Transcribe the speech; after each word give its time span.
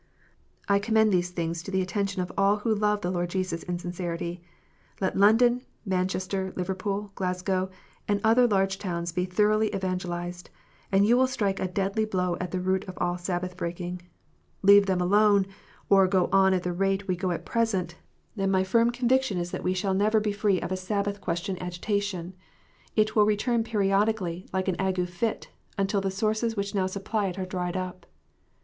I 0.67 0.79
commend 0.79 1.11
these 1.13 1.29
things 1.29 1.61
to 1.61 1.69
the 1.69 1.83
attention 1.83 2.23
of 2.23 2.31
all 2.35 2.55
who 2.57 2.73
love 2.73 3.01
the 3.01 3.11
Lord 3.11 3.29
Jesus 3.29 3.59
Christ 3.63 3.69
in 3.69 3.77
sincerity. 3.77 4.41
Let 4.99 5.15
London, 5.15 5.61
Manchester, 5.85 6.51
Liverpool, 6.55 7.11
Glasgow, 7.13 7.69
and 8.07 8.19
other 8.23 8.47
large 8.47 8.79
towns 8.79 9.11
be 9.11 9.25
thoroughly 9.25 9.71
evangelized, 9.75 10.49
and 10.91 11.05
you 11.05 11.15
will 11.17 11.27
strike 11.27 11.59
a 11.59 11.67
deadly 11.67 12.05
blow 12.05 12.35
at 12.41 12.49
the 12.49 12.59
root 12.59 12.83
of 12.85 12.97
all 12.99 13.19
Sabbath 13.19 13.55
breaking. 13.55 14.01
Leave 14.63 14.87
them 14.87 15.01
alone, 15.01 15.45
or 15.87 16.07
go 16.07 16.29
on 16.31 16.55
at 16.55 16.63
the 16.63 16.73
rate 16.73 17.07
we 17.07 17.15
go 17.15 17.29
at 17.29 17.45
present, 17.45 17.93
and 18.35 18.51
my 18.51 18.63
firm 18.63 18.89
conviction 18.89 19.37
is 19.37 19.51
that 19.51 19.61
we 19.61 19.75
shall 19.75 19.93
never 19.93 20.19
THE 20.19 20.31
SABBATH. 20.31 20.41
323 20.41 20.49
be 20.49 20.59
free 20.59 20.67
from 20.67 20.73
a 20.73 20.77
Sabbath 20.77 21.21
question 21.21 21.61
agitation. 21.61 22.33
It 22.95 23.15
will 23.15 23.25
return 23.27 23.63
periodically, 23.63 24.47
like 24.51 24.67
an 24.67 24.77
ague 24.79 25.07
fit, 25.07 25.49
until 25.77 26.01
the 26.01 26.09
sources 26.09 26.55
which 26.57 26.73
now 26.73 26.87
supply 26.87 27.27
it 27.27 27.37
are 27.37 27.45
dried 27.45 27.77
up. 27.77 28.07